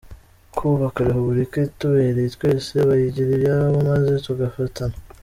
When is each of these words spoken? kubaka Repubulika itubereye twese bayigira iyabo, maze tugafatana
kubaka 0.55 0.97
Repubulika 1.07 1.57
itubereye 1.69 2.29
twese 2.35 2.73
bayigira 2.87 3.31
iyabo, 3.37 3.77
maze 3.89 4.11
tugafatana 4.25 4.95